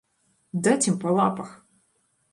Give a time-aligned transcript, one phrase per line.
[0.67, 1.49] Даць ім па лапах!